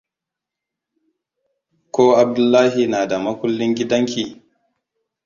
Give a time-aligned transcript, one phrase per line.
[1.93, 4.23] Ko Abdullahi na da makullin gidanki?